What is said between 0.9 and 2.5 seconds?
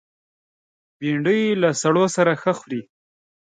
بېنډۍ له سړو سره